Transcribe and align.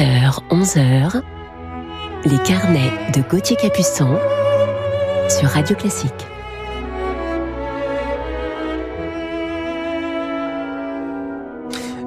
10h, 0.00 0.38
11h, 0.48 1.20
les 2.24 2.38
carnets 2.38 2.90
de 3.14 3.20
Gauthier 3.20 3.54
Capuçon 3.56 4.18
sur 5.28 5.50
Radio 5.50 5.76
Classique. 5.76 6.10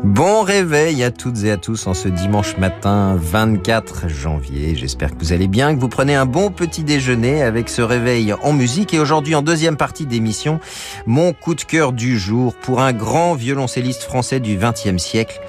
Bon 0.04 0.42
réveil 0.42 1.04
à 1.04 1.12
toutes 1.12 1.44
et 1.44 1.52
à 1.52 1.58
tous 1.58 1.86
en 1.86 1.94
ce 1.94 2.08
dimanche 2.08 2.58
matin 2.58 3.16
24 3.16 4.10
janvier. 4.10 4.76
J'espère 4.76 5.12
que 5.12 5.20
vous 5.20 5.32
allez 5.32 5.48
bien, 5.48 5.76
que 5.76 5.80
vous 5.80 5.88
prenez 5.88 6.16
un 6.16 6.26
bon 6.26 6.50
petit 6.50 6.84
déjeuner 6.84 7.44
avec 7.44 7.70
ce 7.70 7.84
réveil 7.84 8.34
en 8.34 8.54
musique. 8.54 8.96
Et 8.96 9.00
aujourd'hui, 9.00 9.36
en 9.36 9.44
deuxième 9.44 9.78
partie 9.78 10.08
d'émission, 10.08 10.60
mon 11.06 11.32
coup 11.32 11.54
de 11.54 11.62
cœur 11.62 11.94
du 11.94 12.18
jour 12.18 12.56
pour 12.56 12.82
un 12.82 12.92
grand 12.92 13.36
violoncelliste 13.36 14.02
français 14.02 14.40
du 14.40 14.58
XXe 14.58 14.98
siècle. 14.98 15.40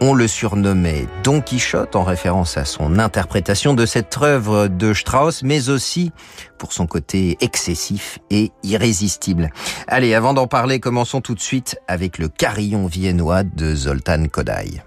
On 0.00 0.14
le 0.14 0.28
surnommait 0.28 1.08
Don 1.24 1.40
Quichotte 1.40 1.96
en 1.96 2.04
référence 2.04 2.56
à 2.56 2.64
son 2.64 3.00
interprétation 3.00 3.74
de 3.74 3.84
cette 3.84 4.16
œuvre 4.22 4.68
de 4.68 4.94
Strauss, 4.94 5.42
mais 5.42 5.70
aussi 5.70 6.12
pour 6.56 6.72
son 6.72 6.86
côté 6.86 7.36
excessif 7.40 8.20
et 8.30 8.52
irrésistible. 8.62 9.50
Allez, 9.88 10.14
avant 10.14 10.34
d'en 10.34 10.46
parler, 10.46 10.78
commençons 10.78 11.20
tout 11.20 11.34
de 11.34 11.40
suite 11.40 11.80
avec 11.88 12.18
le 12.18 12.28
carillon 12.28 12.86
viennois 12.86 13.42
de 13.42 13.74
Zoltan 13.74 14.26
Kodály. 14.30 14.80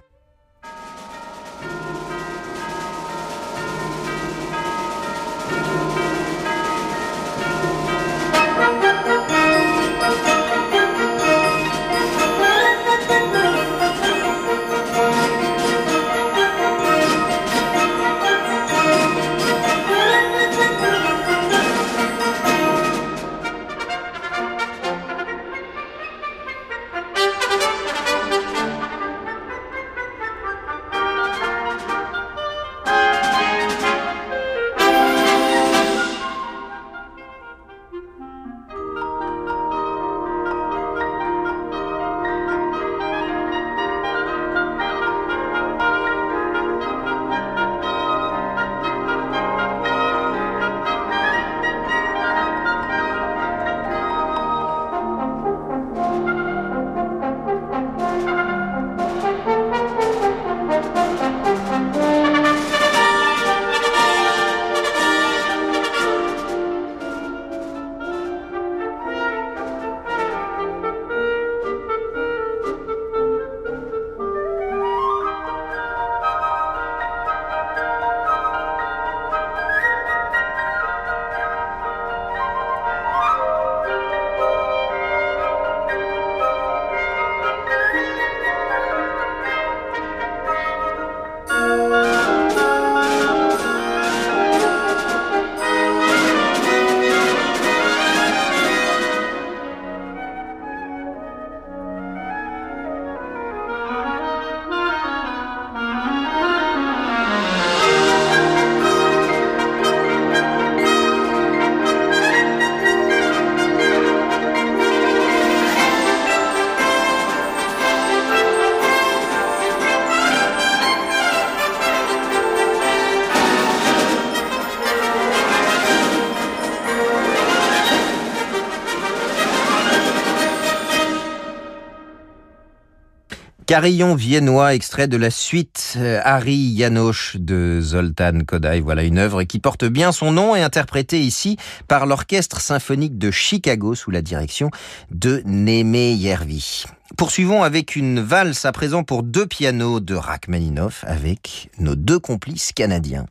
Carillon 133.71 134.15
viennois, 134.15 134.75
extrait 134.75 135.07
de 135.07 135.15
la 135.15 135.29
suite 135.29 135.93
euh, 135.95 136.19
Harry 136.25 136.75
Janosch 136.77 137.37
de 137.37 137.79
Zoltan 137.79 138.39
Kodály. 138.45 138.81
Voilà 138.81 139.03
une 139.03 139.17
œuvre 139.17 139.43
qui 139.43 139.59
porte 139.59 139.85
bien 139.85 140.11
son 140.11 140.33
nom 140.33 140.57
et 140.57 140.61
interprétée 140.61 141.21
ici 141.21 141.55
par 141.87 142.05
l'Orchestre 142.05 142.59
symphonique 142.59 143.17
de 143.17 143.31
Chicago 143.31 143.95
sous 143.95 144.11
la 144.11 144.21
direction 144.21 144.71
de 145.09 145.41
Némé 145.45 146.11
Yervi. 146.11 146.83
Poursuivons 147.15 147.63
avec 147.63 147.95
une 147.95 148.19
valse 148.19 148.65
à 148.65 148.73
présent 148.73 149.05
pour 149.05 149.23
deux 149.23 149.45
pianos 149.45 150.01
de 150.01 150.15
Rachmaninoff 150.15 151.05
avec 151.07 151.69
nos 151.79 151.95
deux 151.95 152.19
complices 152.19 152.73
canadiens. 152.73 153.25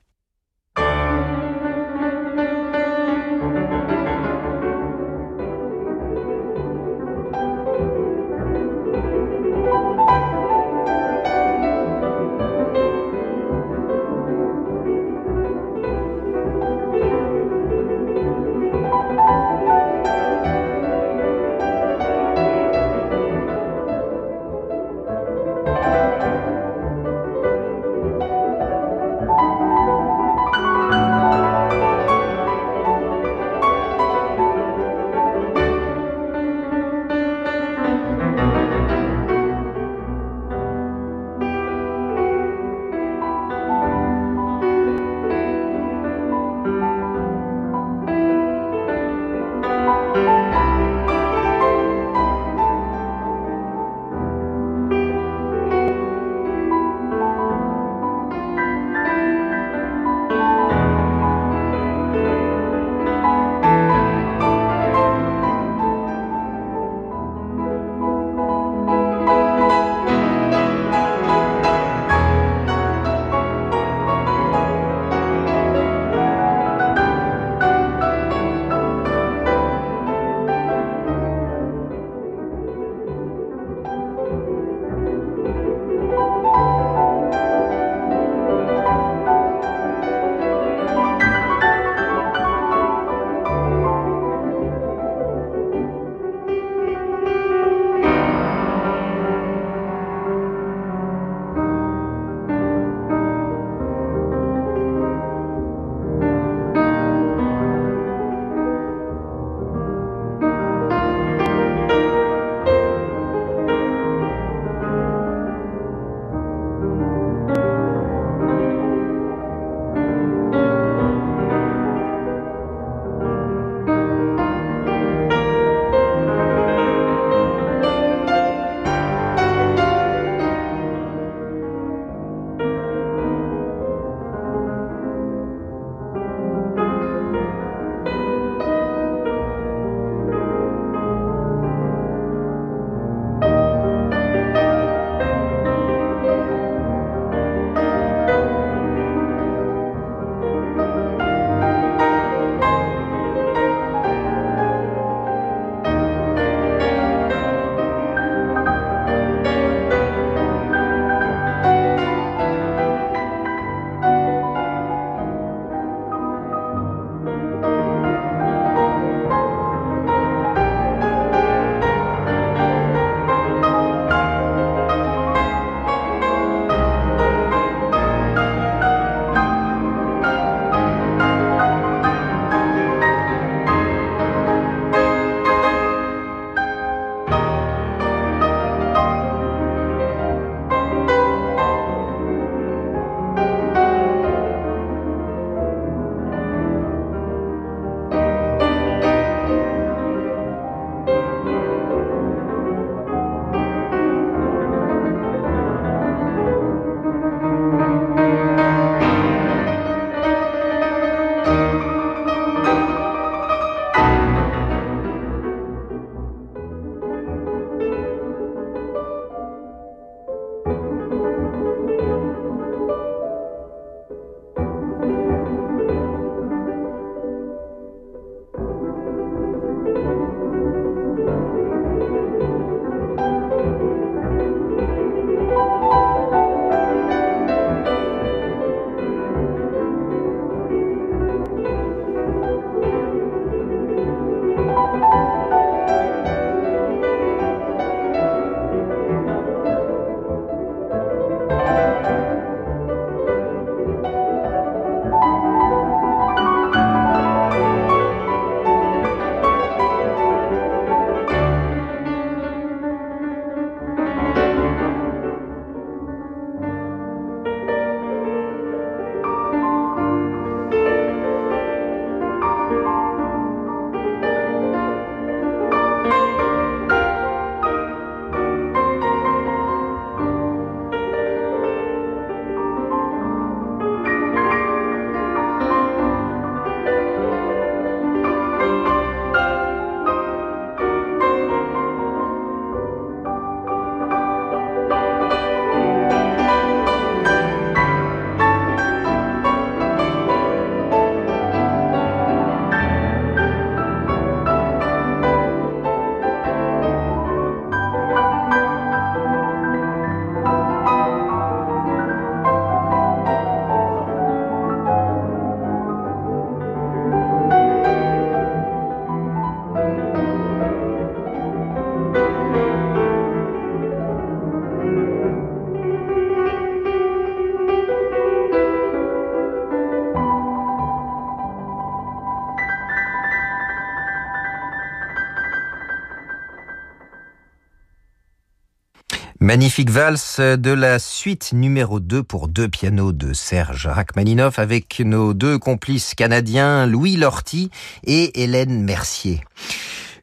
Magnifique 339.51 339.91
valse 339.91 340.39
de 340.39 340.71
la 340.71 341.01
suite 341.01 341.53
numéro 341.53 341.99
2 341.99 342.23
pour 342.23 342.47
deux 342.47 342.69
pianos 342.69 343.11
de 343.11 343.33
Serge 343.33 343.89
Rachmaninoff 343.89 344.61
avec 344.61 345.01
nos 345.01 345.35
deux 345.35 345.59
complices 345.59 346.15
canadiens 346.15 346.87
Louis 346.87 347.17
Lorty 347.17 347.69
et 348.05 348.45
Hélène 348.45 348.85
Mercier. 348.85 349.41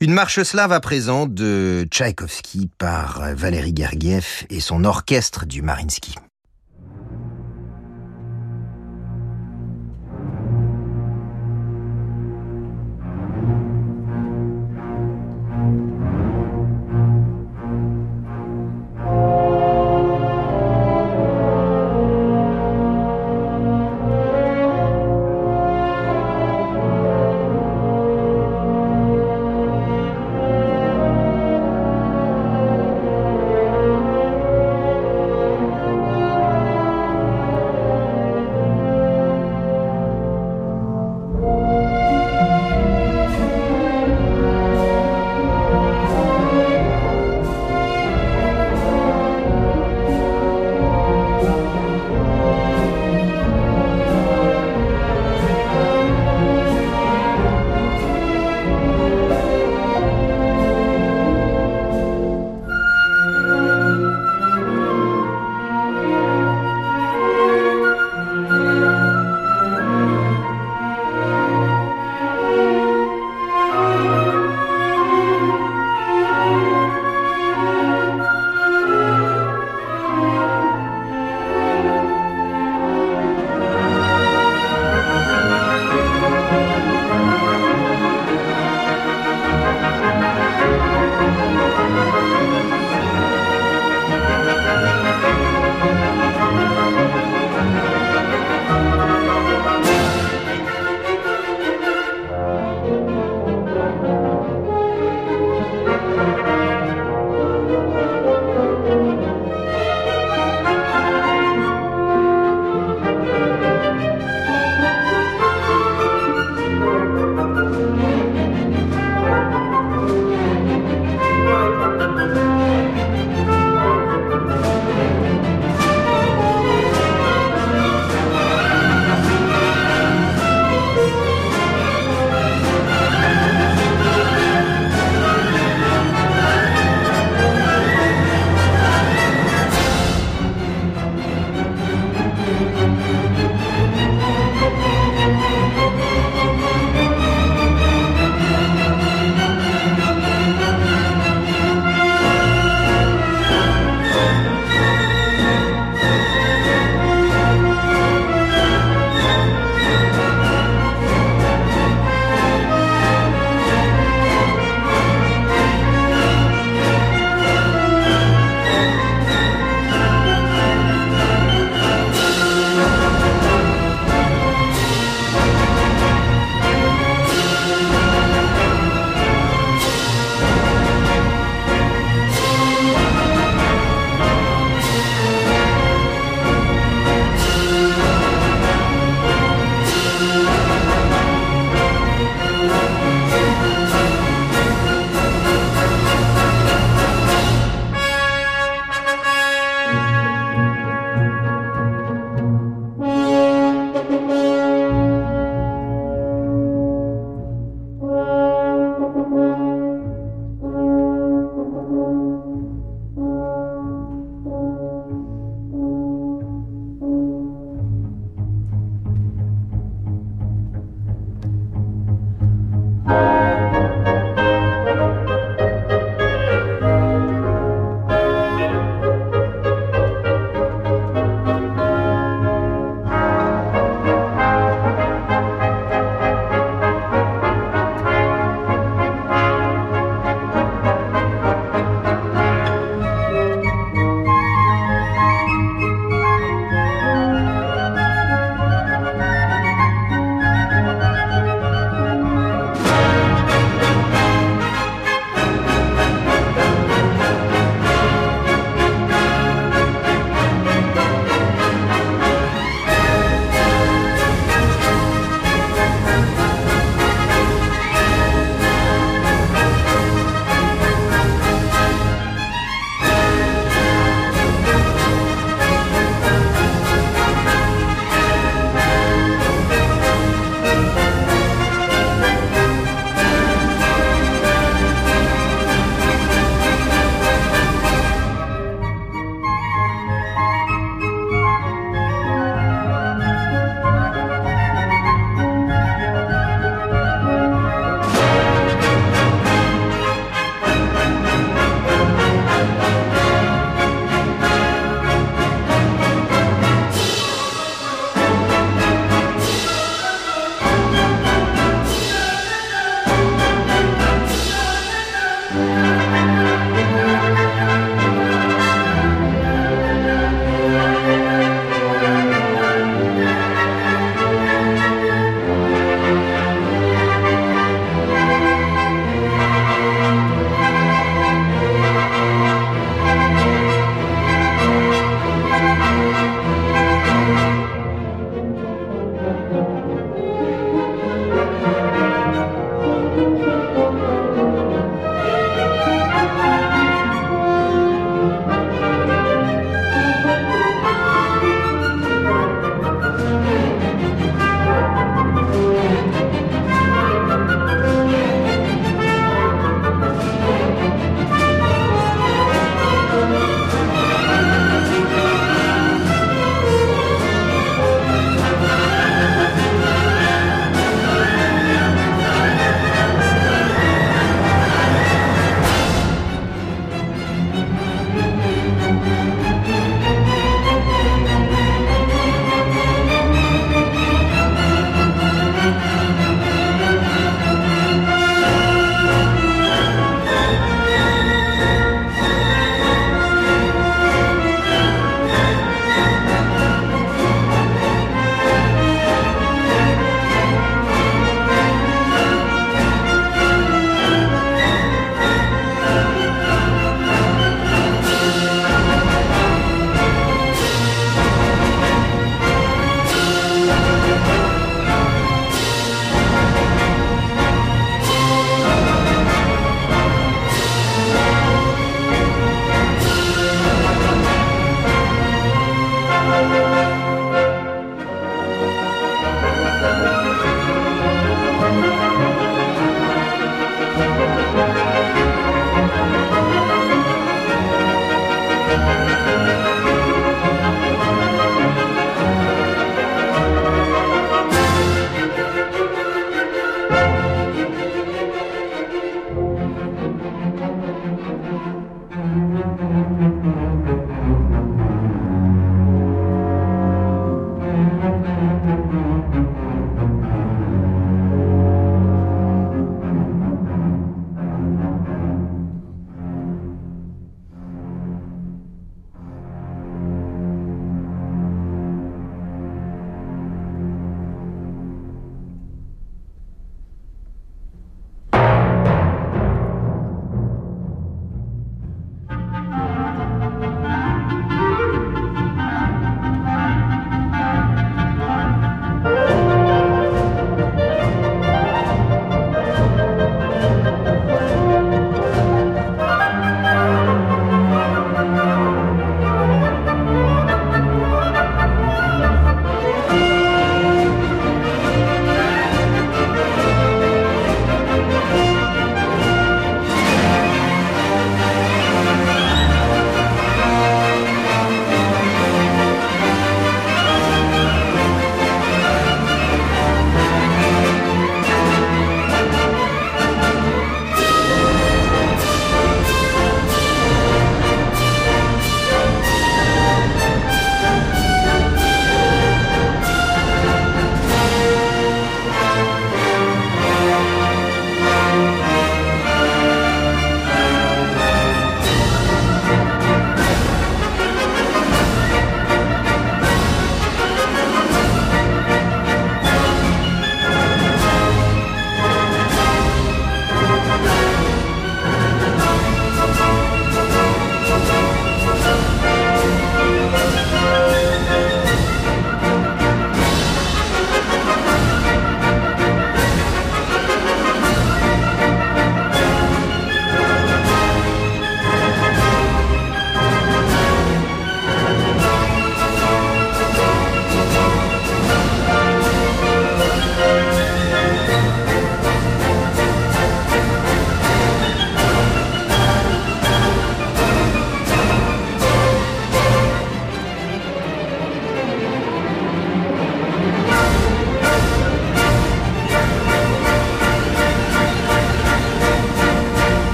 Une 0.00 0.12
marche 0.12 0.42
slave 0.42 0.72
à 0.72 0.80
présent 0.80 1.24
de 1.24 1.88
Tchaïkovski 1.90 2.68
par 2.76 3.34
Valérie 3.34 3.72
Gergiev 3.74 4.44
et 4.50 4.60
son 4.60 4.84
orchestre 4.84 5.46
du 5.46 5.62
Marinsky. 5.62 6.16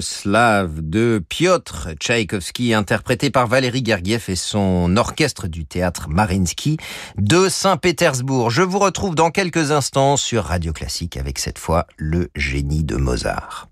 Slave 0.00 0.80
de 0.82 1.22
Piotr 1.26 1.88
Tchaïkovski, 1.98 2.74
interprété 2.74 3.30
par 3.30 3.46
Valérie 3.46 3.82
Gergiev 3.84 4.24
et 4.28 4.36
son 4.36 4.96
orchestre 4.96 5.48
du 5.48 5.64
théâtre 5.64 6.08
Marinsky 6.08 6.76
de 7.16 7.48
Saint-Pétersbourg. 7.48 8.50
Je 8.50 8.62
vous 8.62 8.78
retrouve 8.78 9.14
dans 9.14 9.30
quelques 9.30 9.70
instants 9.72 10.16
sur 10.16 10.44
Radio 10.44 10.72
Classique 10.72 11.16
avec 11.16 11.38
cette 11.38 11.58
fois 11.58 11.86
le 11.96 12.28
génie 12.34 12.84
de 12.84 12.96
Mozart. 12.96 13.68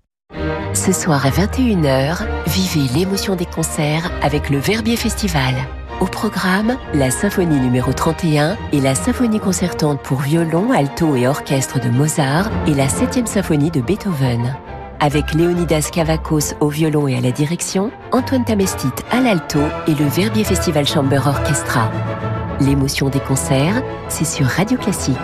Ce 0.73 0.91
soir 0.91 1.25
à 1.25 1.29
21h, 1.29 2.25
vivez 2.47 2.87
l'émotion 2.93 3.35
des 3.35 3.45
concerts 3.45 4.11
avec 4.21 4.49
le 4.49 4.57
Verbier 4.57 4.97
Festival. 4.97 5.53
Au 6.01 6.05
programme, 6.05 6.77
la 6.93 7.11
symphonie 7.11 7.59
numéro 7.59 7.93
31 7.93 8.57
et 8.71 8.79
la 8.79 8.95
symphonie 8.95 9.39
concertante 9.39 10.01
pour 10.03 10.21
violon, 10.21 10.71
alto 10.71 11.15
et 11.15 11.27
orchestre 11.27 11.79
de 11.79 11.89
Mozart 11.89 12.49
et 12.67 12.73
la 12.73 12.87
7e 12.87 13.25
symphonie 13.25 13.71
de 13.71 13.81
Beethoven. 13.81 14.55
Avec 14.99 15.33
Léonidas 15.33 15.89
Cavacos 15.91 16.55
au 16.59 16.69
violon 16.69 17.07
et 17.07 17.15
à 17.15 17.21
la 17.21 17.31
direction, 17.31 17.91
Antoine 18.11 18.45
Tamestit 18.45 18.87
à 19.11 19.21
l'alto 19.21 19.59
et 19.87 19.93
le 19.93 20.05
Verbier 20.05 20.43
Festival 20.43 20.87
Chamber 20.87 21.21
Orchestra. 21.25 21.91
L'émotion 22.59 23.09
des 23.09 23.19
concerts, 23.19 23.83
c'est 24.09 24.25
sur 24.25 24.45
Radio 24.47 24.77
Classique. 24.77 25.17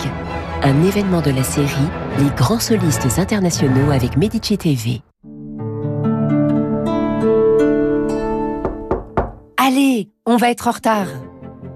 Un 0.62 0.84
événement 0.84 1.22
de 1.22 1.32
la 1.32 1.44
série 1.44 1.90
Les 2.20 2.30
grands 2.36 2.60
solistes 2.60 3.18
internationaux 3.18 3.92
avec 3.92 4.18
Medici 4.18 4.58
TV. 4.58 5.02
Allez, 9.58 10.10
on 10.26 10.38
va 10.38 10.52
être 10.52 10.68
en 10.68 10.72
retard. 10.72 11.08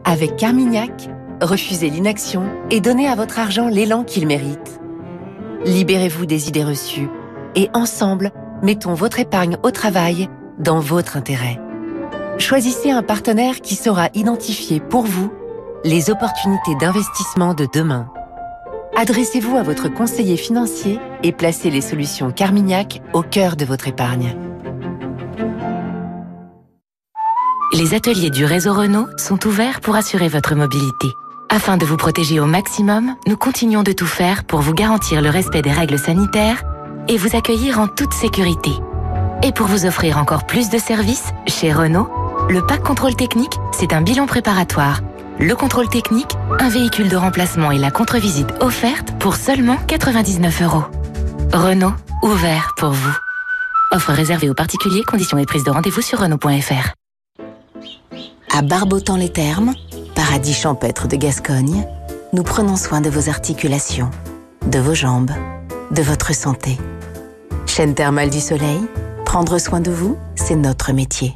Avec 0.06 0.36
Carmignac, 0.36 1.10
refusez 1.42 1.90
l'inaction 1.90 2.44
et 2.70 2.80
donnez 2.80 3.08
à 3.08 3.16
votre 3.16 3.40
argent 3.40 3.68
l'élan 3.68 4.04
qu'il 4.04 4.28
mérite. 4.28 4.80
Libérez-vous 5.66 6.26
des 6.26 6.48
idées 6.48 6.64
reçues 6.64 7.10
et 7.58 7.70
ensemble, 7.74 8.32
mettons 8.62 8.94
votre 8.94 9.20
épargne 9.20 9.58
au 9.64 9.72
travail 9.72 10.30
dans 10.60 10.80
votre 10.80 11.18
intérêt. 11.18 11.60
Choisissez 12.38 12.92
un 12.92 13.02
partenaire 13.02 13.62
qui 13.62 13.76
saura 13.76 14.10
identifier 14.14 14.80
pour 14.80 15.04
vous 15.04 15.32
les 15.84 16.10
opportunités 16.12 16.76
d'investissement 16.80 17.56
de 17.56 17.68
demain. 17.74 18.10
Adressez-vous 18.96 19.58
à 19.58 19.64
votre 19.64 19.90
conseiller 19.90 20.38
financier 20.38 21.00
et 21.24 21.32
placez 21.32 21.72
les 21.72 21.82
solutions 21.82 22.32
Carmignac 22.32 23.02
au 23.14 23.24
cœur 23.24 23.56
de 23.56 23.66
votre 23.66 23.88
épargne. 23.88 24.36
Les 27.74 27.96
ateliers 27.96 28.30
du 28.30 28.46
réseau 28.46 28.74
Renault 28.74 29.08
sont 29.18 29.46
ouverts 29.48 29.82
pour 29.82 29.96
assurer 29.96 30.30
votre 30.30 30.56
mobilité. 30.56 31.08
Afin 31.50 31.78
de 31.78 31.86
vous 31.86 31.98
protéger 31.98 32.40
au 32.40 32.46
maximum, 32.46 33.16
nous 33.28 33.38
continuons 33.38 33.84
de 33.84 33.94
tout 33.94 34.06
faire 34.06 34.44
pour 34.44 34.62
vous 34.62 34.74
garantir 34.74 35.22
le 35.22 35.30
respect 35.30 35.62
des 35.62 35.72
règles 35.72 36.00
sanitaires 36.00 36.64
et 37.10 37.18
vous 37.18 37.36
accueillir 37.36 37.80
en 37.80 37.88
toute 37.88 38.14
sécurité. 38.14 38.72
Et 39.44 39.52
pour 39.52 39.68
vous 39.68 39.86
offrir 39.86 40.18
encore 40.18 40.46
plus 40.46 40.70
de 40.70 40.78
services, 40.78 41.32
chez 41.48 41.72
Renault, 41.72 42.10
le 42.50 42.66
pack 42.66 42.82
contrôle 42.84 43.16
technique, 43.16 43.54
c'est 43.72 43.94
un 43.94 44.02
bilan 44.02 44.26
préparatoire. 44.26 45.02
Le 45.40 45.56
contrôle 45.56 45.90
technique, 45.90 46.32
un 46.60 46.70
véhicule 46.70 47.10
de 47.10 47.16
remplacement 47.16 47.72
et 47.72 47.78
la 47.78 47.92
contre-visite 47.92 48.50
offerte 48.60 49.12
pour 49.20 49.36
seulement 49.36 49.78
99 49.88 50.62
euros. 50.64 50.84
Renault, 51.54 51.94
ouvert 52.24 52.74
pour 52.78 52.92
vous. 52.92 53.16
Offre 53.92 54.12
réservée 54.12 54.50
aux 54.50 54.56
particuliers, 54.56 55.04
conditions 55.04 55.38
et 55.38 55.46
prise 55.46 55.64
de 55.64 55.72
rendez-vous 55.72 56.02
sur 56.02 56.20
Renault.fr. 56.20 56.94
À 58.56 58.62
Barbotan-les-Thermes, 58.62 59.74
paradis 60.16 60.54
champêtre 60.54 61.08
de 61.08 61.16
Gascogne, 61.16 61.86
nous 62.34 62.44
prenons 62.44 62.76
soin 62.76 63.02
de 63.02 63.10
vos 63.10 63.30
articulations, 63.30 64.10
de 64.66 64.80
vos 64.80 64.96
jambes, 64.96 65.32
de 65.92 66.02
votre 66.02 66.34
santé. 66.34 66.78
Chaîne 67.68 67.94
thermale 67.94 68.30
du 68.30 68.40
soleil, 68.40 68.82
prendre 69.26 69.60
soin 69.60 69.80
de 69.80 69.92
vous, 69.92 70.18
c'est 70.36 70.56
notre 70.56 70.94
métier. 70.94 71.36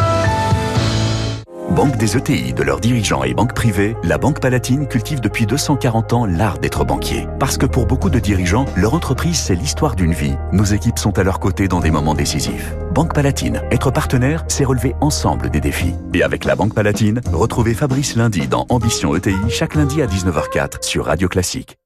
Banque 1.71 1.95
des 1.95 2.17
ETI, 2.17 2.53
de 2.53 2.63
leurs 2.63 2.81
dirigeants 2.81 3.23
et 3.23 3.33
banques 3.33 3.53
privées, 3.53 3.95
la 4.03 4.17
Banque 4.17 4.41
Palatine 4.41 4.89
cultive 4.89 5.21
depuis 5.21 5.45
240 5.45 6.11
ans 6.11 6.25
l'art 6.25 6.59
d'être 6.59 6.83
banquier. 6.83 7.27
Parce 7.39 7.57
que 7.57 7.65
pour 7.65 7.85
beaucoup 7.85 8.09
de 8.09 8.19
dirigeants, 8.19 8.65
leur 8.75 8.93
entreprise, 8.93 9.39
c'est 9.39 9.55
l'histoire 9.55 9.95
d'une 9.95 10.11
vie. 10.11 10.35
Nos 10.51 10.65
équipes 10.65 10.99
sont 10.99 11.17
à 11.17 11.23
leur 11.23 11.39
côté 11.39 11.69
dans 11.69 11.79
des 11.79 11.89
moments 11.89 12.13
décisifs. 12.13 12.75
Banque 12.93 13.13
Palatine, 13.13 13.61
être 13.71 13.89
partenaire, 13.89 14.43
c'est 14.49 14.65
relever 14.65 14.95
ensemble 14.99 15.49
des 15.49 15.61
défis. 15.61 15.95
Et 16.13 16.23
avec 16.23 16.43
la 16.43 16.57
Banque 16.57 16.73
Palatine, 16.73 17.21
retrouvez 17.31 17.73
Fabrice 17.73 18.17
lundi 18.17 18.49
dans 18.49 18.65
Ambition 18.67 19.15
ETI, 19.15 19.37
chaque 19.47 19.75
lundi 19.75 20.01
à 20.01 20.07
19h04 20.07 20.83
sur 20.83 21.05
Radio 21.05 21.29
Classique. 21.29 21.77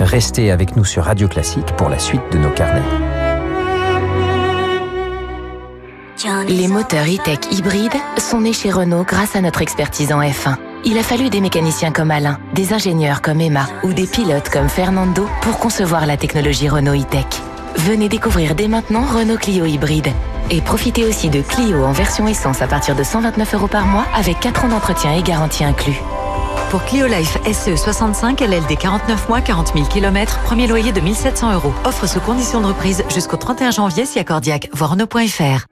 Restez 0.00 0.50
avec 0.50 0.76
nous 0.76 0.84
sur 0.84 1.04
Radio 1.04 1.28
Classique 1.28 1.76
pour 1.76 1.88
la 1.88 2.00
suite 2.00 2.22
de 2.32 2.38
nos 2.38 2.50
carnets. 2.50 3.11
Les 6.46 6.68
moteurs 6.68 7.06
e-tech 7.06 7.50
hybrides 7.50 7.96
sont 8.16 8.42
nés 8.42 8.52
chez 8.52 8.70
Renault 8.70 9.04
grâce 9.04 9.34
à 9.34 9.40
notre 9.40 9.60
expertise 9.60 10.12
en 10.12 10.20
F1. 10.20 10.56
Il 10.84 10.96
a 10.98 11.02
fallu 11.02 11.30
des 11.30 11.40
mécaniciens 11.40 11.90
comme 11.90 12.12
Alain, 12.12 12.38
des 12.54 12.72
ingénieurs 12.72 13.22
comme 13.22 13.40
Emma 13.40 13.66
ou 13.82 13.92
des 13.92 14.06
pilotes 14.06 14.48
comme 14.48 14.68
Fernando 14.68 15.26
pour 15.40 15.58
concevoir 15.58 16.06
la 16.06 16.16
technologie 16.16 16.68
Renault 16.68 16.94
e-tech. 16.94 17.26
Venez 17.76 18.08
découvrir 18.08 18.54
dès 18.54 18.68
maintenant 18.68 19.02
Renault 19.02 19.38
Clio 19.38 19.64
hybride. 19.64 20.12
Et 20.50 20.60
profitez 20.60 21.04
aussi 21.06 21.28
de 21.28 21.40
Clio 21.40 21.84
en 21.84 21.92
version 21.92 22.28
essence 22.28 22.62
à 22.62 22.68
partir 22.68 22.94
de 22.94 23.02
129 23.02 23.54
euros 23.54 23.68
par 23.68 23.86
mois 23.86 24.06
avec 24.14 24.38
4 24.38 24.66
ans 24.66 24.68
d'entretien 24.68 25.14
et 25.14 25.22
garantie 25.22 25.64
inclus. 25.64 26.00
Pour 26.70 26.84
Clio 26.84 27.06
Life 27.06 27.36
SE 27.52 27.76
65, 27.76 28.40
LLD 28.40 28.78
49 28.78 29.28
mois, 29.28 29.40
40 29.40 29.72
000 29.74 29.86
km, 29.86 30.38
premier 30.44 30.66
loyer 30.66 30.92
de 30.92 31.00
1700 31.00 31.54
euros. 31.54 31.72
Offre 31.84 32.06
sous 32.06 32.20
condition 32.20 32.60
de 32.60 32.66
reprise 32.66 33.02
jusqu'au 33.12 33.36
31 33.36 33.72
janvier 33.72 34.06
si 34.06 34.18
accordiaque. 34.18 34.68
Voir 34.72 34.90
Renault.fr. 34.90 35.71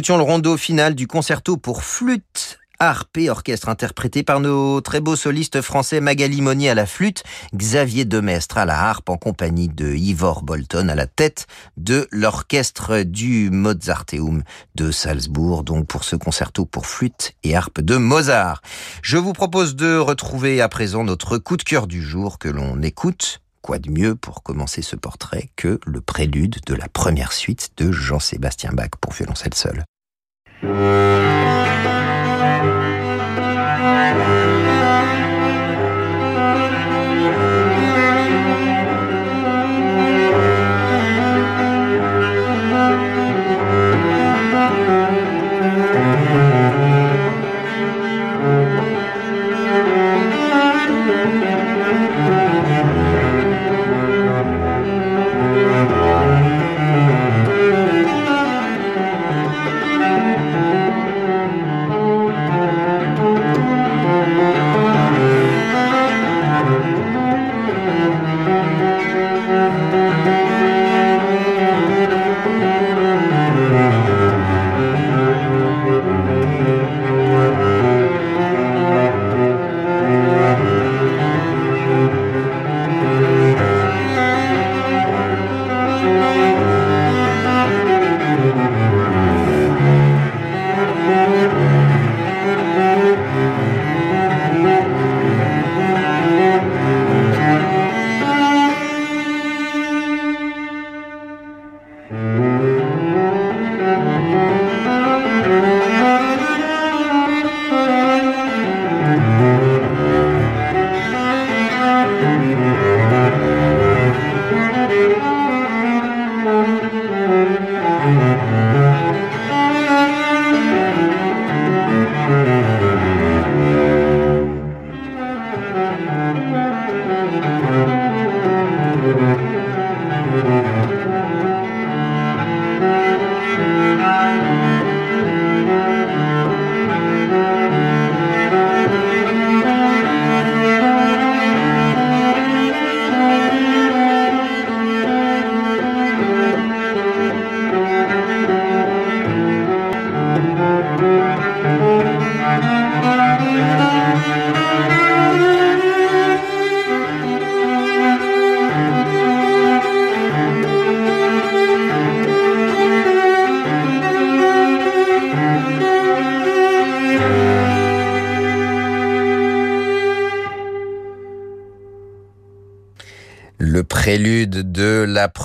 Écoutions 0.00 0.16
le 0.16 0.22
rondo 0.22 0.56
final 0.56 0.94
du 0.94 1.06
concerto 1.06 1.58
pour 1.58 1.84
flûte 1.84 2.58
harpe 2.78 3.18
et 3.18 3.28
orchestre 3.28 3.68
interprété 3.68 4.22
par 4.22 4.40
nos 4.40 4.80
très 4.80 5.00
beaux 5.00 5.14
solistes 5.14 5.60
français 5.60 6.00
Magali 6.00 6.40
Monnier 6.40 6.70
à 6.70 6.74
la 6.74 6.86
flûte, 6.86 7.22
Xavier 7.54 8.06
Demestre 8.06 8.56
à 8.56 8.64
la 8.64 8.80
harpe 8.80 9.10
en 9.10 9.18
compagnie 9.18 9.68
de 9.68 9.94
Ivor 9.94 10.42
Bolton 10.42 10.88
à 10.88 10.94
la 10.94 11.06
tête 11.06 11.48
de 11.76 12.08
l'orchestre 12.12 13.02
du 13.02 13.50
Mozarteum 13.50 14.42
de 14.74 14.90
Salzbourg, 14.90 15.64
donc 15.64 15.86
pour 15.86 16.04
ce 16.04 16.16
concerto 16.16 16.64
pour 16.64 16.86
flûte 16.86 17.34
et 17.44 17.54
harpe 17.54 17.82
de 17.82 17.96
Mozart. 17.96 18.62
Je 19.02 19.18
vous 19.18 19.34
propose 19.34 19.76
de 19.76 19.98
retrouver 19.98 20.62
à 20.62 20.70
présent 20.70 21.04
notre 21.04 21.36
coup 21.36 21.58
de 21.58 21.62
cœur 21.62 21.86
du 21.86 22.00
jour 22.00 22.38
que 22.38 22.48
l'on 22.48 22.80
écoute 22.80 23.42
Quoi 23.62 23.78
de 23.78 23.90
mieux 23.90 24.14
pour 24.14 24.42
commencer 24.42 24.82
ce 24.82 24.96
portrait 24.96 25.50
que 25.56 25.78
le 25.86 26.00
prélude 26.00 26.56
de 26.66 26.74
la 26.74 26.88
première 26.88 27.32
suite 27.32 27.70
de 27.76 27.92
Jean-Sébastien 27.92 28.72
Bach 28.72 28.90
pour 29.00 29.12
violoncelle 29.12 29.54
seul. 29.54 29.84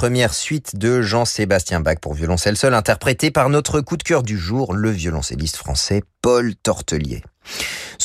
Première 0.05 0.35
suite 0.35 0.75
de 0.75 1.01
Jean-Sébastien 1.01 1.79
Bach 1.79 1.97
pour 1.99 2.13
violoncelle 2.13 2.55
seul, 2.55 2.75
interprété 2.75 3.31
par 3.31 3.49
notre 3.49 3.81
coup 3.81 3.97
de 3.97 4.03
cœur 4.03 4.21
du 4.21 4.37
jour, 4.37 4.75
le 4.75 4.91
violoncelliste 4.91 5.57
français 5.57 6.03
Paul 6.21 6.53
Tortelier. 6.55 7.23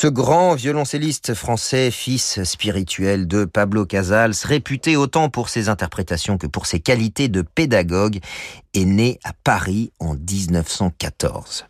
Ce 0.00 0.06
grand 0.06 0.54
violoncelliste 0.54 1.34
français, 1.34 1.90
fils 1.90 2.42
spirituel 2.44 3.28
de 3.28 3.44
Pablo 3.44 3.84
Casals, 3.84 4.32
réputé 4.44 4.96
autant 4.96 5.28
pour 5.28 5.50
ses 5.50 5.68
interprétations 5.68 6.38
que 6.38 6.46
pour 6.46 6.64
ses 6.64 6.80
qualités 6.80 7.28
de 7.28 7.42
pédagogue, 7.42 8.20
est 8.72 8.86
né 8.86 9.18
à 9.24 9.32
Paris 9.44 9.92
en 9.98 10.14
1914. 10.14 11.66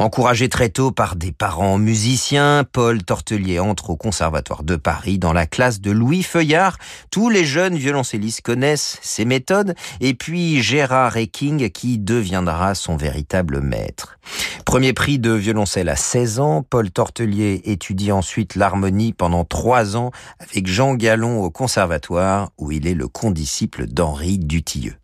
Encouragé 0.00 0.48
très 0.48 0.70
tôt 0.70 0.90
par 0.90 1.14
des 1.14 1.30
parents 1.30 1.78
musiciens, 1.78 2.64
Paul 2.64 3.04
Tortelier 3.04 3.60
entre 3.60 3.90
au 3.90 3.96
Conservatoire 3.96 4.64
de 4.64 4.76
Paris 4.76 5.18
dans 5.18 5.32
la 5.32 5.46
classe 5.46 5.80
de 5.80 5.90
Louis 5.90 6.22
Feuillard. 6.22 6.78
Tous 7.10 7.28
les 7.28 7.44
jeunes 7.44 7.76
violoncellistes 7.76 8.40
connaissent 8.40 8.98
ses 9.02 9.24
méthodes 9.24 9.74
et 10.00 10.14
puis 10.14 10.62
Gérard 10.62 11.16
Eking 11.16 11.70
qui 11.70 11.98
deviendra 11.98 12.74
son 12.74 12.96
véritable 12.96 13.60
maître. 13.60 14.18
Premier 14.64 14.92
prix 14.92 15.18
de 15.18 15.32
violoncelle 15.32 15.88
à 15.88 15.96
16 15.96 16.40
ans, 16.40 16.62
Paul 16.62 16.90
Tortelier 16.90 17.59
étudie 17.64 18.12
ensuite 18.12 18.54
l'harmonie 18.54 19.12
pendant 19.12 19.44
trois 19.44 19.96
ans 19.96 20.10
avec 20.38 20.66
Jean 20.66 20.94
Gallon 20.94 21.42
au 21.42 21.50
Conservatoire 21.50 22.50
où 22.58 22.72
il 22.72 22.86
est 22.86 22.94
le 22.94 23.08
condisciple 23.08 23.86
d'Henri 23.86 24.38
Dutilleux. 24.38 24.99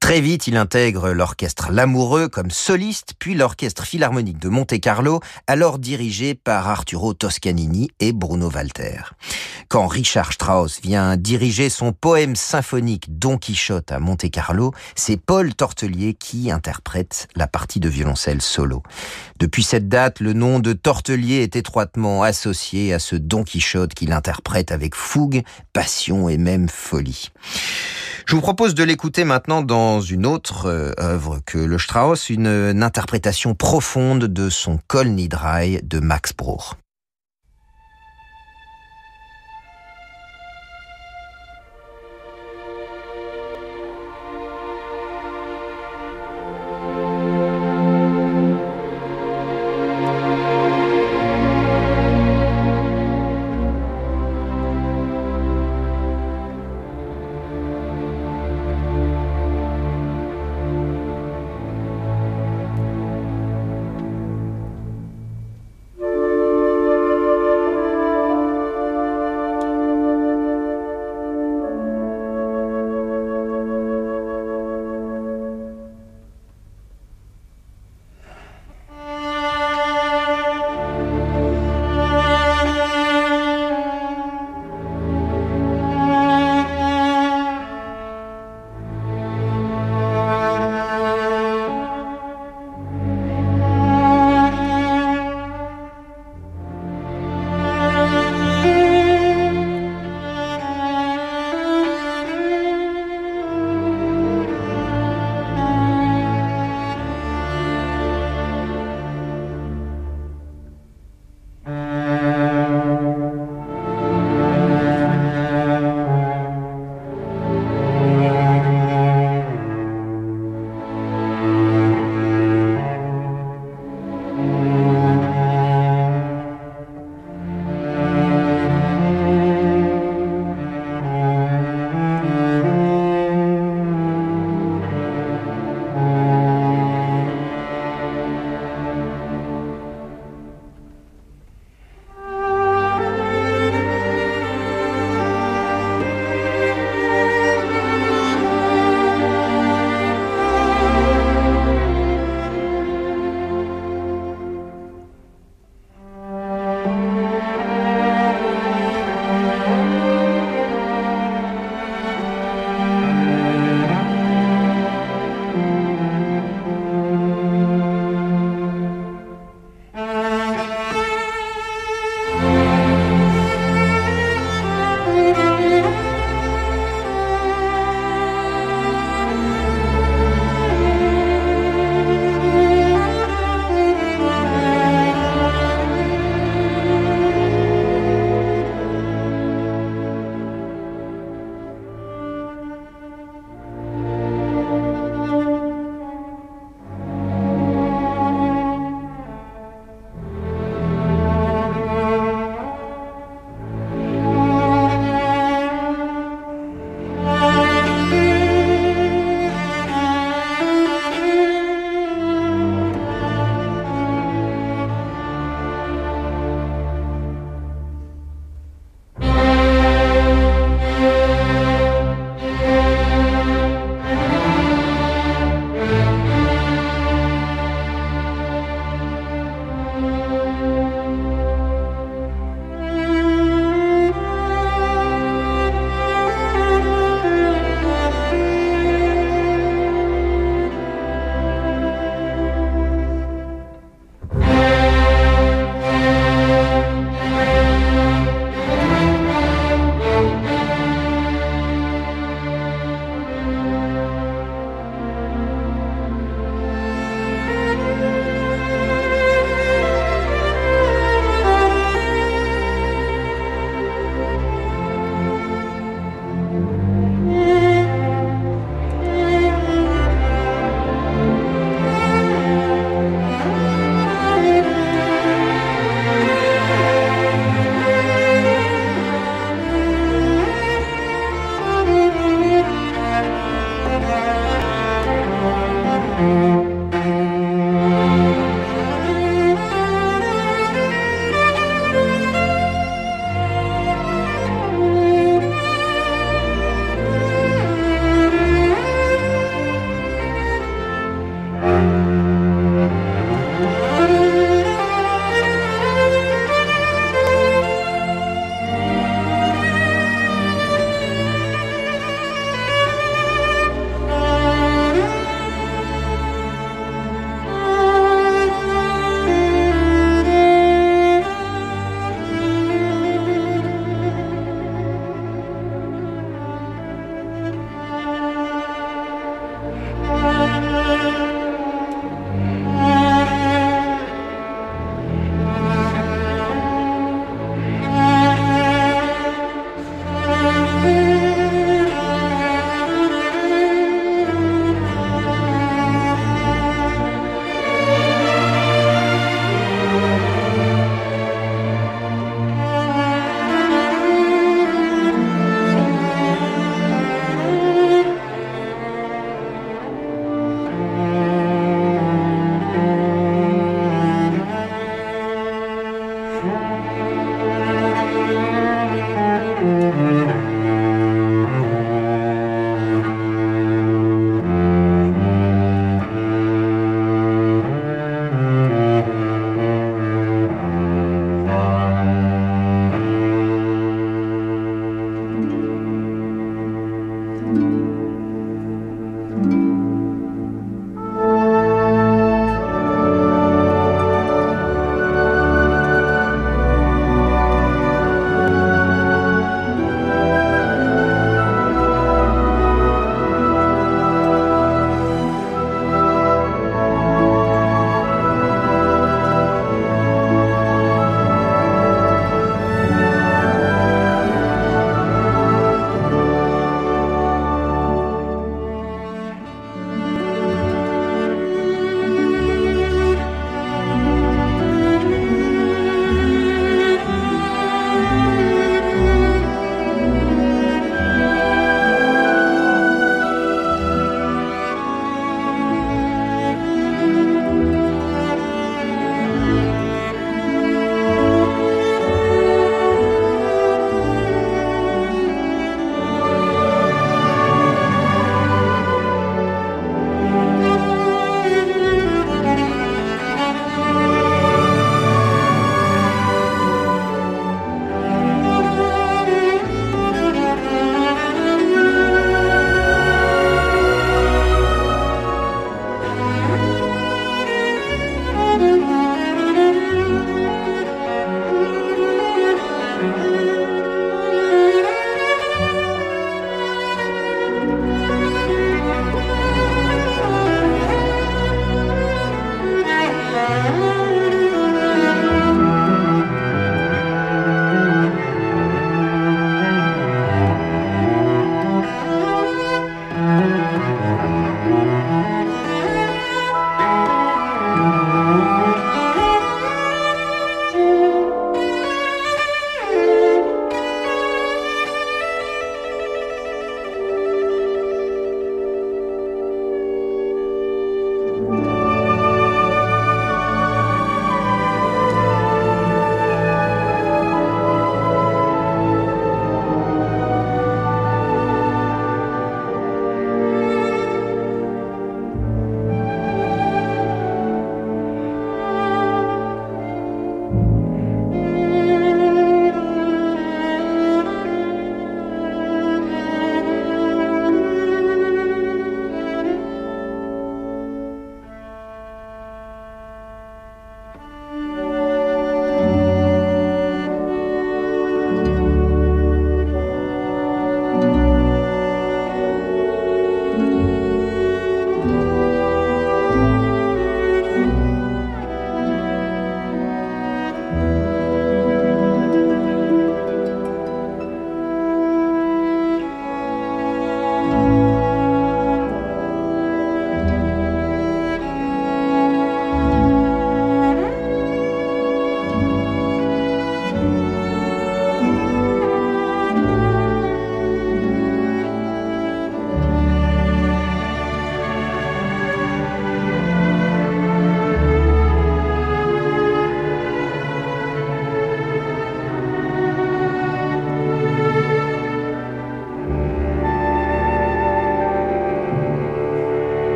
Très 0.00 0.20
vite, 0.20 0.46
il 0.46 0.56
intègre 0.56 1.10
l'orchestre 1.10 1.70
L'Amoureux 1.70 2.28
comme 2.28 2.50
soliste, 2.50 3.14
puis 3.18 3.34
l'orchestre 3.34 3.84
philharmonique 3.84 4.38
de 4.38 4.48
Monte-Carlo, 4.48 5.20
alors 5.46 5.78
dirigé 5.78 6.34
par 6.34 6.68
Arturo 6.68 7.14
Toscanini 7.14 7.90
et 8.00 8.12
Bruno 8.12 8.50
Walter. 8.50 9.00
Quand 9.68 9.86
Richard 9.86 10.32
Strauss 10.32 10.80
vient 10.80 11.16
diriger 11.16 11.68
son 11.68 11.92
poème 11.92 12.36
symphonique 12.36 13.18
Don 13.18 13.36
Quichotte 13.38 13.92
à 13.92 13.98
Monte-Carlo, 13.98 14.72
c'est 14.94 15.18
Paul 15.18 15.54
Tortelier 15.54 16.14
qui 16.14 16.50
interprète 16.50 17.28
la 17.34 17.46
partie 17.46 17.80
de 17.80 17.88
violoncelle 17.88 18.40
solo. 18.40 18.82
Depuis 19.38 19.62
cette 19.62 19.88
date, 19.88 20.20
le 20.20 20.32
nom 20.32 20.58
de 20.60 20.72
Tortelier 20.72 21.42
est 21.42 21.56
étroitement 21.56 22.22
associé 22.22 22.94
à 22.94 22.98
ce 22.98 23.16
Don 23.16 23.44
Quichotte 23.44 23.94
qu'il 23.94 24.12
interprète 24.12 24.72
avec 24.72 24.94
fougue, 24.94 25.42
passion 25.72 26.28
et 26.28 26.38
même 26.38 26.68
folie. 26.68 27.30
Je 28.28 28.34
vous 28.34 28.42
propose 28.42 28.74
de 28.74 28.84
l'écouter 28.84 29.24
maintenant 29.24 29.62
dans 29.62 30.02
une 30.02 30.26
autre 30.26 30.66
euh, 30.66 30.92
œuvre 31.00 31.40
que 31.46 31.56
le 31.56 31.78
Strauss, 31.78 32.28
une, 32.28 32.82
interprétation 32.82 33.54
profonde 33.54 34.24
de 34.24 34.50
son 34.50 34.78
Kol 34.86 35.08
Nidrai 35.08 35.80
de 35.82 35.98
Max 35.98 36.34
Bruch. 36.36 36.74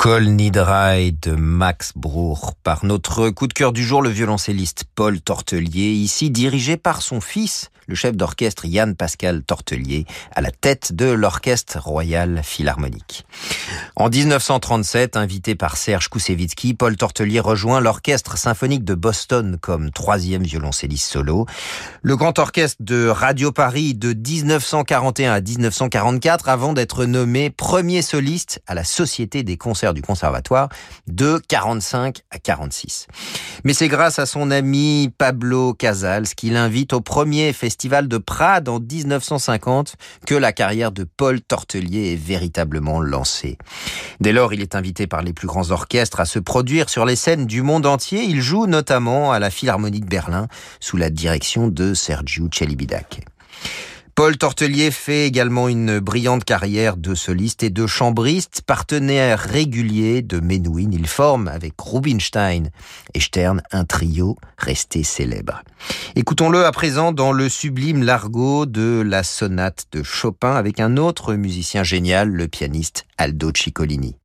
Kol 0.00 0.30
Nidrai 0.30 1.12
de 1.12 1.32
Max 1.32 1.92
Bruch 1.94 2.54
par 2.62 2.86
notre 2.86 3.28
coup 3.28 3.46
de 3.46 3.52
cœur 3.52 3.74
du 3.74 3.84
jour, 3.84 4.00
le 4.00 4.08
violoncelliste 4.08 4.84
Paul 4.94 5.20
Tortelier, 5.20 5.92
ici 5.92 6.30
dirigé 6.30 6.78
par 6.78 7.02
son 7.02 7.20
fils, 7.20 7.70
le 7.90 7.96
chef 7.96 8.16
d'orchestre 8.16 8.66
Yann 8.66 8.94
Pascal 8.94 9.42
Tortelier, 9.42 10.06
à 10.32 10.40
la 10.40 10.52
tête 10.52 10.92
de 10.92 11.06
l'Orchestre 11.06 11.76
Royal 11.80 12.40
Philharmonique. 12.44 13.26
En 13.96 14.08
1937, 14.08 15.16
invité 15.16 15.56
par 15.56 15.76
Serge 15.76 16.06
Koussevitzky, 16.08 16.74
Paul 16.74 16.96
Tortelier 16.96 17.40
rejoint 17.40 17.80
l'Orchestre 17.80 18.38
Symphonique 18.38 18.84
de 18.84 18.94
Boston 18.94 19.58
comme 19.60 19.90
troisième 19.90 20.44
violoncelliste 20.44 21.10
solo. 21.10 21.46
Le 22.02 22.16
Grand 22.16 22.38
Orchestre 22.38 22.80
de 22.80 23.08
Radio 23.08 23.50
Paris 23.50 23.94
de 23.94 24.12
1941 24.12 25.32
à 25.32 25.40
1944 25.40 26.48
avant 26.48 26.72
d'être 26.72 27.06
nommé 27.06 27.50
premier 27.50 28.02
soliste 28.02 28.62
à 28.68 28.74
la 28.74 28.84
Société 28.84 29.42
des 29.42 29.56
concerts 29.56 29.94
du 29.94 30.02
Conservatoire 30.02 30.68
de 31.08 31.42
45 31.48 32.20
à 32.30 32.38
46. 32.38 33.08
Mais 33.64 33.74
c'est 33.74 33.88
grâce 33.88 34.20
à 34.20 34.26
son 34.26 34.52
ami 34.52 35.12
Pablo 35.18 35.74
Casals 35.74 36.28
qu'il 36.28 36.54
invite 36.54 36.92
au 36.92 37.00
premier 37.00 37.52
festival 37.52 37.79
de 37.88 38.18
Prades 38.18 38.68
en 38.68 38.78
1950 38.78 39.96
que 40.26 40.34
la 40.34 40.52
carrière 40.52 40.92
de 40.92 41.04
Paul 41.04 41.40
Tortelier 41.40 42.12
est 42.12 42.16
véritablement 42.16 43.00
lancée. 43.00 43.56
Dès 44.20 44.32
lors, 44.32 44.52
il 44.52 44.60
est 44.60 44.74
invité 44.74 45.06
par 45.06 45.22
les 45.22 45.32
plus 45.32 45.46
grands 45.46 45.70
orchestres 45.70 46.20
à 46.20 46.26
se 46.26 46.38
produire 46.38 46.90
sur 46.90 47.06
les 47.06 47.16
scènes 47.16 47.46
du 47.46 47.62
monde 47.62 47.86
entier. 47.86 48.22
Il 48.24 48.42
joue 48.42 48.66
notamment 48.66 49.32
à 49.32 49.38
la 49.38 49.50
Philharmonie 49.50 50.00
de 50.00 50.06
Berlin 50.06 50.46
sous 50.78 50.98
la 50.98 51.10
direction 51.10 51.68
de 51.68 51.94
Sergiu 51.94 52.48
Celibidache. 52.52 53.20
Paul 54.20 54.36
Tortelier 54.36 54.90
fait 54.90 55.26
également 55.26 55.66
une 55.66 55.98
brillante 55.98 56.44
carrière 56.44 56.98
de 56.98 57.14
soliste 57.14 57.62
et 57.62 57.70
de 57.70 57.86
chambriste, 57.86 58.60
partenaire 58.66 59.38
régulier 59.38 60.20
de 60.20 60.40
Menuhin. 60.40 60.90
Il 60.92 61.06
forme 61.06 61.48
avec 61.48 61.72
Rubinstein 61.78 62.68
et 63.14 63.20
Stern 63.20 63.62
un 63.72 63.86
trio 63.86 64.36
resté 64.58 65.04
célèbre. 65.04 65.62
Écoutons-le 66.16 66.66
à 66.66 66.70
présent 66.70 67.12
dans 67.12 67.32
le 67.32 67.48
sublime 67.48 68.02
largo 68.02 68.66
de 68.66 69.00
la 69.00 69.22
sonate 69.22 69.86
de 69.90 70.02
Chopin 70.02 70.54
avec 70.54 70.80
un 70.80 70.98
autre 70.98 71.32
musicien 71.32 71.82
génial, 71.82 72.28
le 72.28 72.46
pianiste 72.46 73.06
Aldo 73.16 73.52
Ciccolini. 73.56 74.16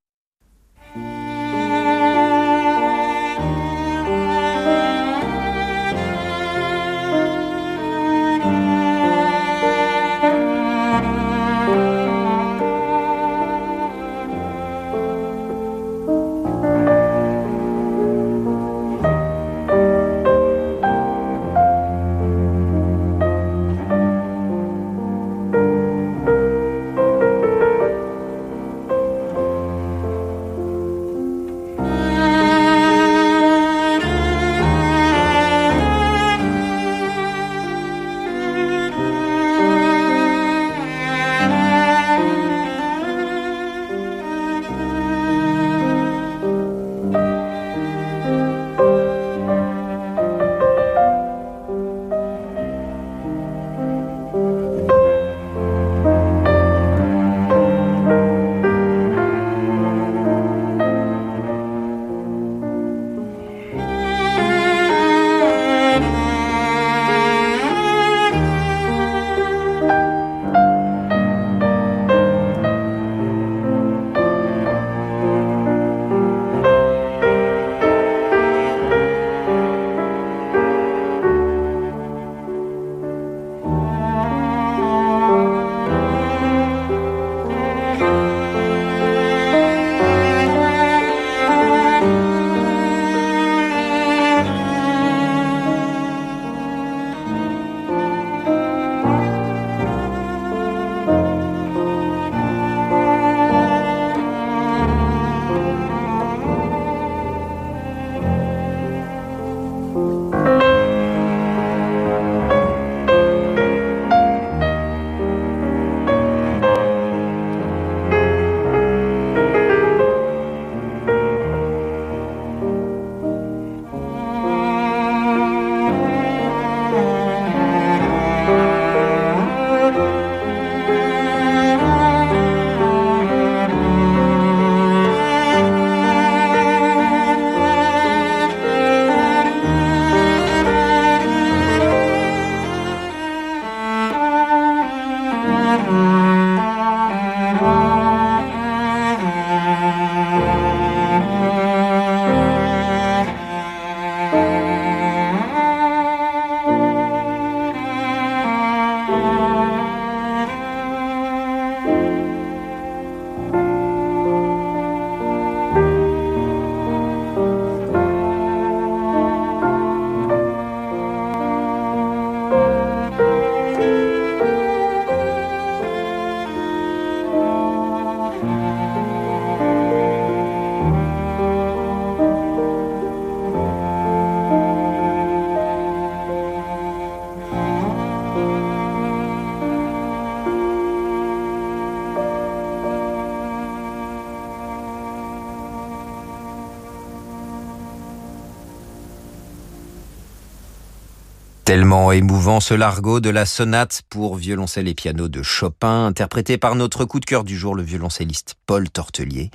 Tellement 201.85 202.11
émouvant 202.11 202.61
ce 202.61 202.73
largo 202.73 203.19
de 203.19 203.29
la 203.29 203.45
sonate 203.45 204.01
pour 204.09 204.37
violoncelle 204.37 204.87
et 204.87 204.95
piano 204.95 205.27
de 205.27 205.43
Chopin, 205.43 206.07
interprété 206.07 206.57
par 206.57 206.73
notre 206.73 207.05
coup 207.05 207.19
de 207.19 207.25
cœur 207.25 207.43
du 207.43 207.55
jour, 207.55 207.75
le 207.75 207.83
violoncelliste 207.83 208.55
Paul 208.65 208.89
Tortelier. 208.89 209.51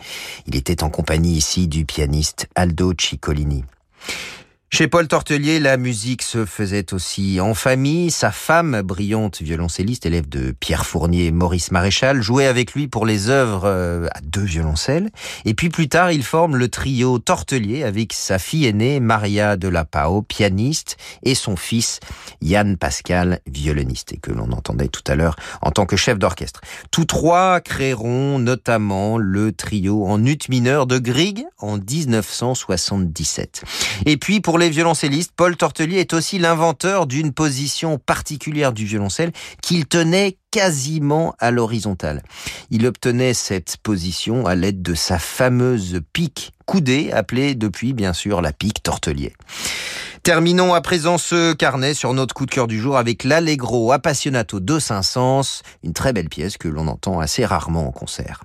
Il 0.46 0.54
était 0.54 0.84
en 0.84 0.90
compagnie 0.90 1.32
ici 1.32 1.66
du 1.66 1.84
pianiste 1.84 2.46
Aldo 2.54 2.92
Ciccolini. 2.96 3.64
Chez 4.80 4.88
Paul 4.88 5.06
Tortelier, 5.08 5.60
la 5.60 5.76
musique 5.76 6.22
se 6.22 6.46
faisait 6.46 6.94
aussi 6.94 7.38
en 7.38 7.52
famille. 7.52 8.10
Sa 8.10 8.30
femme, 8.30 8.80
brillante 8.80 9.42
violoncelliste, 9.42 10.06
élève 10.06 10.26
de 10.26 10.52
Pierre 10.58 10.86
Fournier 10.86 11.26
et 11.26 11.30
Maurice 11.32 11.70
Maréchal, 11.70 12.22
jouait 12.22 12.46
avec 12.46 12.72
lui 12.72 12.88
pour 12.88 13.04
les 13.04 13.28
œuvres 13.28 13.66
euh, 13.66 14.06
à 14.14 14.22
deux 14.22 14.40
violoncelles. 14.40 15.10
Et 15.44 15.52
puis 15.52 15.68
plus 15.68 15.90
tard, 15.90 16.12
il 16.12 16.22
forme 16.22 16.56
le 16.56 16.70
trio 16.70 17.18
Tortelier 17.18 17.84
avec 17.84 18.14
sa 18.14 18.38
fille 18.38 18.64
aînée, 18.64 19.00
Maria 19.00 19.58
de 19.58 19.68
la 19.68 19.84
Pao, 19.84 20.22
pianiste, 20.22 20.96
et 21.24 21.34
son 21.34 21.56
fils, 21.56 22.00
Yann 22.40 22.78
Pascal, 22.78 23.40
violoniste, 23.46 24.14
et 24.14 24.16
que 24.16 24.32
l'on 24.32 24.50
entendait 24.50 24.88
tout 24.88 25.04
à 25.08 25.14
l'heure 25.14 25.36
en 25.60 25.72
tant 25.72 25.84
que 25.84 25.96
chef 25.96 26.18
d'orchestre. 26.18 26.62
Tous 26.90 27.04
trois 27.04 27.60
créeront 27.60 28.38
notamment 28.38 29.18
le 29.18 29.52
trio 29.52 30.06
en 30.06 30.24
ut 30.24 30.38
mineur 30.48 30.86
de 30.86 30.98
Grieg 30.98 31.44
en 31.58 31.76
1977. 31.76 33.62
Et 34.06 34.16
puis 34.16 34.40
pour 34.40 34.56
les 34.56 34.69
violoncellistes, 34.70 35.32
Paul 35.36 35.56
Tortelier 35.56 35.98
est 35.98 36.12
aussi 36.12 36.38
l'inventeur 36.38 37.06
d'une 37.06 37.32
position 37.32 37.98
particulière 37.98 38.72
du 38.72 38.84
violoncelle 38.84 39.32
qu'il 39.62 39.86
tenait 39.86 40.38
quasiment 40.50 41.34
à 41.38 41.50
l'horizontale. 41.50 42.22
Il 42.70 42.86
obtenait 42.86 43.34
cette 43.34 43.76
position 43.82 44.46
à 44.46 44.54
l'aide 44.54 44.82
de 44.82 44.94
sa 44.94 45.18
fameuse 45.18 46.00
pique 46.12 46.52
coudée, 46.66 47.12
appelée 47.12 47.54
depuis 47.54 47.92
bien 47.92 48.12
sûr 48.12 48.40
la 48.40 48.52
pique 48.52 48.82
Tortelier. 48.82 49.32
Terminons 50.22 50.74
à 50.74 50.80
présent 50.80 51.16
ce 51.16 51.54
carnet 51.54 51.94
sur 51.94 52.12
notre 52.12 52.34
coup 52.34 52.44
de 52.44 52.50
cœur 52.50 52.66
du 52.66 52.78
jour 52.78 52.98
avec 52.98 53.24
l'Allegro 53.24 53.90
Appassionato 53.92 54.60
de 54.60 54.78
Saint-Saëns, 54.78 55.62
une 55.82 55.94
très 55.94 56.12
belle 56.12 56.28
pièce 56.28 56.58
que 56.58 56.68
l'on 56.68 56.88
entend 56.88 57.20
assez 57.20 57.44
rarement 57.44 57.88
en 57.88 57.92
concert. 57.92 58.44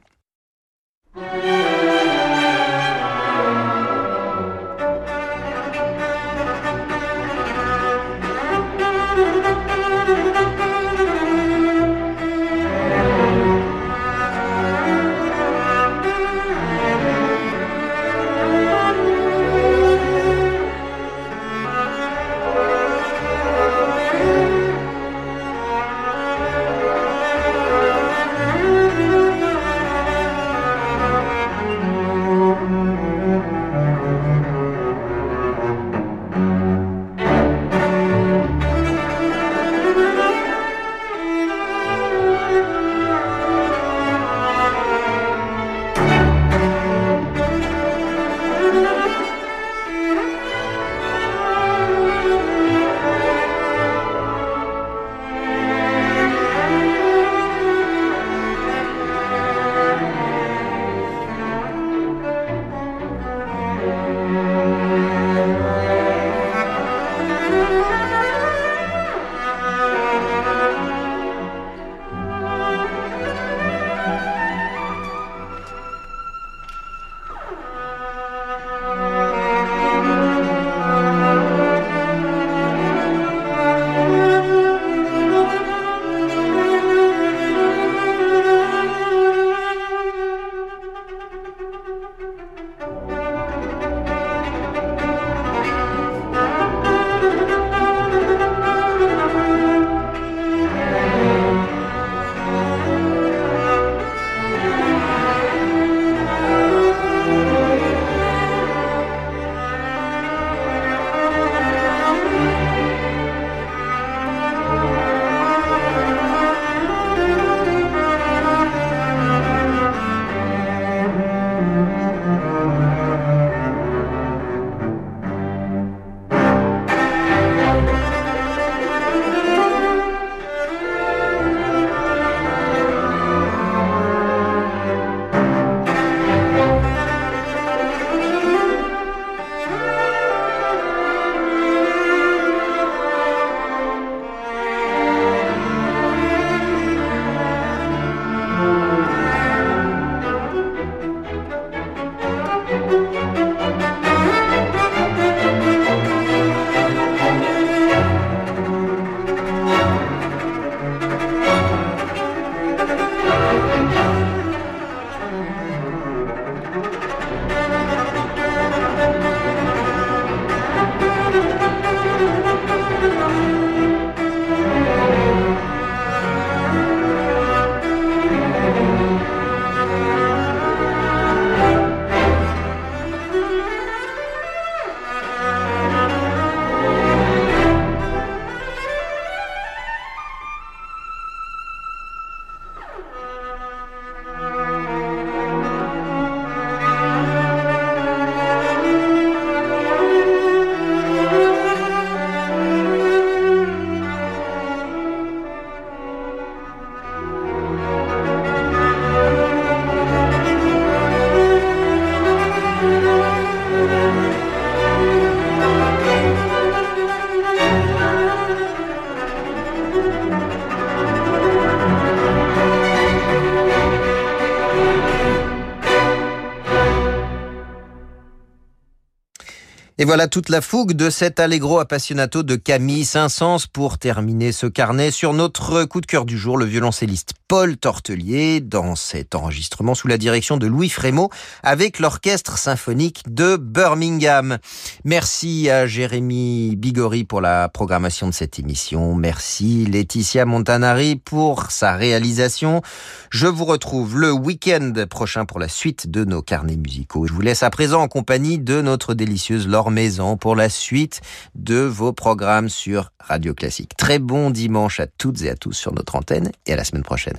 Et 230.05 230.07
voilà 230.07 230.27
toute 230.27 230.49
la 230.49 230.61
fougue 230.61 230.93
de 230.93 231.09
cet 231.09 231.39
Allegro 231.39 231.79
appassionato 231.79 232.43
de 232.43 232.55
Camille 232.55 233.05
Saint-Saëns 233.05 233.65
pour 233.73 233.97
terminer 233.97 234.51
ce 234.51 234.67
carnet 234.67 235.09
sur 235.09 235.33
notre 235.33 235.83
coup 235.85 235.99
de 235.99 236.05
cœur 236.05 236.25
du 236.25 236.37
jour, 236.37 236.59
le 236.59 236.65
violoncelliste 236.65 237.33
Paul 237.47 237.77
Tortelier, 237.77 238.59
dans 238.59 238.95
cet 238.95 239.35
enregistrement 239.35 239.93
sous 239.93 240.07
la 240.07 240.17
direction 240.17 240.57
de 240.57 240.65
Louis 240.65 240.89
Frémaux 240.89 241.29
avec 241.61 241.99
l'orchestre 241.99 242.57
symphonique 242.57 243.21
de 243.27 243.55
Birmingham. 243.55 244.57
Merci 245.03 245.69
à 245.69 245.85
Jérémy 245.85 246.75
Bigori 246.75 247.23
pour 247.23 247.41
la 247.41 247.69
programmation 247.69 248.27
de 248.27 248.33
cette 248.33 248.57
émission. 248.57 249.13
Merci 249.13 249.85
Laetitia 249.85 250.45
Montanari 250.45 251.17
pour 251.17 251.69
sa 251.69 251.95
réalisation. 251.95 252.81
Je 253.29 253.45
vous 253.45 253.65
retrouve 253.65 254.17
le 254.17 254.31
week-end 254.31 254.93
prochain 255.07 255.45
pour 255.45 255.59
la 255.59 255.67
suite 255.67 256.09
de 256.09 256.23
nos 256.23 256.41
carnets 256.41 256.77
musicaux. 256.77 257.27
Je 257.27 257.33
vous 257.33 257.41
laisse 257.41 257.61
à 257.61 257.69
présent 257.69 258.01
en 258.01 258.07
compagnie 258.07 258.57
de 258.57 258.81
notre 258.81 259.13
délicieuse 259.13 259.67
Laure 259.67 259.91
Maison 259.91 260.35
pour 260.35 260.55
la 260.55 260.69
suite 260.69 261.21
de 261.53 261.77
vos 261.77 262.11
programmes 262.11 262.69
sur 262.69 263.11
Radio 263.19 263.53
Classique. 263.53 263.95
Très 263.97 264.17
bon 264.19 264.49
dimanche 264.49 264.99
à 264.99 265.07
toutes 265.07 265.43
et 265.43 265.49
à 265.49 265.55
tous 265.55 265.73
sur 265.73 265.93
notre 265.93 266.15
antenne 266.15 266.51
et 266.65 266.73
à 266.73 266.75
la 266.75 266.83
semaine 266.83 267.03
prochaine. 267.03 267.34